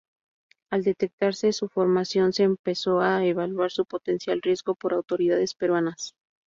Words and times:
Al 0.71 0.83
detectarse 0.83 1.53
su 1.53 1.67
formación 1.69 2.33
se 2.33 2.41
empezó 2.41 3.01
a 3.01 3.23
evaluar 3.23 3.69
su 3.69 3.85
potencial 3.85 4.41
riesgo 4.41 4.73
por 4.73 4.93
autoridades 4.95 5.53
peruanas. 5.53 6.15